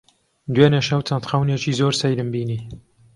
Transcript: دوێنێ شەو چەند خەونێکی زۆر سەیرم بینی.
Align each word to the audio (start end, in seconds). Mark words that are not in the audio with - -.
دوێنێ 0.53 0.81
شەو 0.87 1.01
چەند 1.07 1.27
خەونێکی 1.29 1.77
زۆر 1.79 1.93
سەیرم 2.01 2.29
بینی. 2.33 2.59